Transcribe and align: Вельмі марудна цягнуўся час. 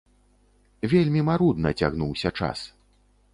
Вельмі 0.93 1.21
марудна 1.29 1.73
цягнуўся 1.83 2.29
час. 2.41 2.59